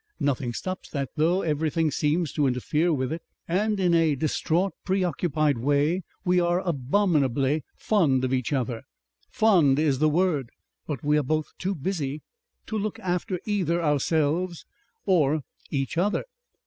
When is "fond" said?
7.75-8.25, 9.29-9.77